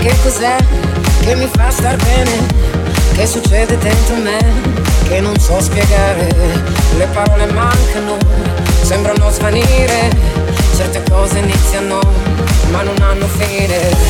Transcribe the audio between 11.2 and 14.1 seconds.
iniziano, ma non hanno fine.